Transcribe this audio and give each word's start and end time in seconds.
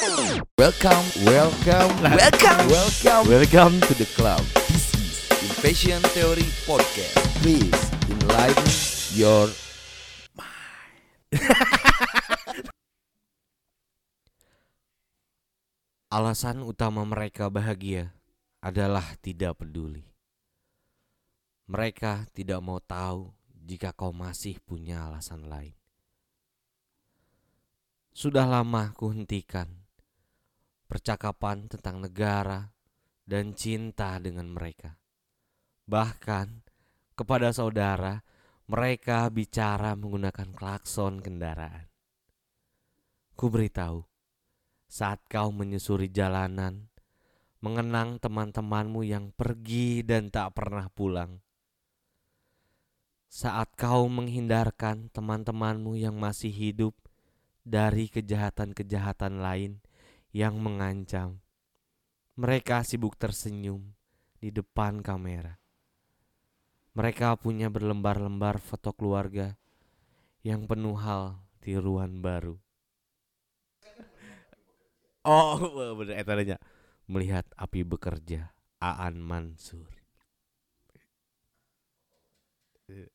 Welcome, 0.00 1.04
welcome, 1.28 1.92
welcome, 2.00 2.72
welcome, 2.72 3.28
welcome 3.28 3.84
to 3.84 3.92
the 4.00 4.08
club. 4.16 4.40
This 4.64 4.96
is 4.96 5.28
Invasion 5.44 6.00
Theory 6.16 6.48
Podcast. 6.64 7.20
Please 7.44 7.76
enlighten 8.08 8.64
your 9.12 9.52
Alasan 16.16 16.64
utama 16.64 17.04
mereka 17.04 17.52
bahagia 17.52 18.16
adalah 18.64 19.04
tidak 19.20 19.60
peduli. 19.60 20.08
Mereka 21.68 22.24
tidak 22.32 22.64
mau 22.64 22.80
tahu 22.80 23.36
jika 23.52 23.92
kau 23.92 24.16
masih 24.16 24.64
punya 24.64 25.12
alasan 25.12 25.44
lain. 25.44 25.76
Sudah 28.16 28.48
lama 28.48 28.96
kuhentikan 28.96 29.79
percakapan 30.90 31.70
tentang 31.70 32.02
negara 32.02 32.66
dan 33.22 33.54
cinta 33.54 34.18
dengan 34.18 34.50
mereka. 34.50 34.98
Bahkan 35.86 36.66
kepada 37.14 37.54
saudara, 37.54 38.18
mereka 38.66 39.30
bicara 39.30 39.94
menggunakan 39.94 40.50
klakson 40.50 41.22
kendaraan. 41.22 41.86
Ku 43.38 43.46
beritahu, 43.46 44.02
saat 44.90 45.22
kau 45.30 45.54
menyusuri 45.54 46.10
jalanan, 46.10 46.90
mengenang 47.62 48.18
teman-temanmu 48.18 49.06
yang 49.06 49.30
pergi 49.30 50.02
dan 50.02 50.32
tak 50.34 50.58
pernah 50.58 50.90
pulang. 50.90 51.38
Saat 53.30 53.78
kau 53.78 54.10
menghindarkan 54.10 55.06
teman-temanmu 55.14 55.94
yang 55.94 56.18
masih 56.18 56.50
hidup 56.50 56.98
dari 57.62 58.10
kejahatan-kejahatan 58.10 59.38
lain 59.38 59.78
yang 60.30 60.58
mengancam, 60.62 61.42
mereka 62.38 62.86
sibuk 62.86 63.18
tersenyum 63.18 63.92
di 64.38 64.48
depan 64.54 65.04
kamera. 65.04 65.58
Mereka 66.96 67.38
punya 67.38 67.70
berlembar-lembar 67.70 68.58
foto 68.58 68.90
keluarga 68.96 69.54
yang 70.42 70.64
penuh 70.66 70.96
hal 70.96 71.38
tiruan 71.60 72.24
baru. 72.24 72.56
Oh, 75.22 75.60
bener 76.00 76.16
eta 76.16 76.32
nya. 76.40 76.56
Melihat 77.10 77.44
api 77.58 77.84
bekerja, 77.84 78.56
Aan 78.80 79.20
Mansur. 79.20 79.99